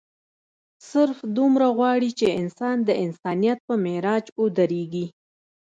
صرف 0.89 1.19
دومره 1.37 1.67
غواړي 1.77 2.09
چې 2.19 2.27
انسان 2.41 2.77
د 2.83 2.89
انسانيت 3.05 3.57
پۀ 3.65 3.73
معراج 3.85 4.25
اودريږي 4.41 5.05